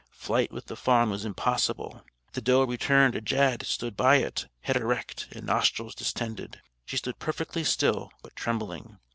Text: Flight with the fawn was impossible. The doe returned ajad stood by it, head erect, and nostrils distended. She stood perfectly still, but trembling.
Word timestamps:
Flight 0.17 0.51
with 0.51 0.65
the 0.65 0.75
fawn 0.75 1.11
was 1.11 1.25
impossible. 1.25 2.03
The 2.33 2.41
doe 2.41 2.63
returned 2.65 3.13
ajad 3.13 3.63
stood 3.67 3.95
by 3.95 4.15
it, 4.15 4.47
head 4.61 4.75
erect, 4.75 5.27
and 5.31 5.45
nostrils 5.45 5.93
distended. 5.93 6.59
She 6.87 6.97
stood 6.97 7.19
perfectly 7.19 7.63
still, 7.63 8.11
but 8.23 8.35
trembling. 8.35 8.97